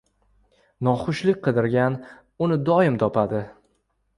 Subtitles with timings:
[0.87, 1.99] •Noxushlik qidirgan
[2.47, 3.47] uni doim topadi.